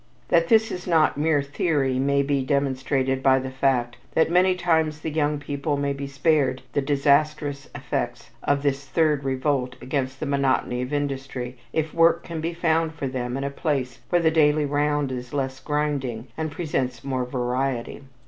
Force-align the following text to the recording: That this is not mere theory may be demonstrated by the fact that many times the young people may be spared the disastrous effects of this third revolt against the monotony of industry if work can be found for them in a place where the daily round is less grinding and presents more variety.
That 0.29 0.47
this 0.47 0.71
is 0.71 0.87
not 0.87 1.15
mere 1.15 1.43
theory 1.43 1.99
may 1.99 2.23
be 2.23 2.43
demonstrated 2.43 3.21
by 3.21 3.37
the 3.37 3.51
fact 3.51 3.97
that 4.15 4.31
many 4.31 4.55
times 4.55 5.01
the 5.01 5.11
young 5.11 5.37
people 5.37 5.77
may 5.77 5.93
be 5.93 6.07
spared 6.07 6.63
the 6.73 6.81
disastrous 6.81 7.69
effects 7.75 8.31
of 8.41 8.63
this 8.63 8.83
third 8.87 9.23
revolt 9.23 9.75
against 9.79 10.19
the 10.19 10.25
monotony 10.25 10.81
of 10.81 10.91
industry 10.91 11.55
if 11.71 11.93
work 11.93 12.23
can 12.23 12.41
be 12.41 12.51
found 12.55 12.95
for 12.95 13.05
them 13.05 13.37
in 13.37 13.43
a 13.43 13.51
place 13.51 13.99
where 14.09 14.23
the 14.23 14.31
daily 14.31 14.65
round 14.65 15.11
is 15.11 15.35
less 15.35 15.59
grinding 15.59 16.25
and 16.35 16.51
presents 16.51 17.03
more 17.03 17.23
variety. 17.23 18.01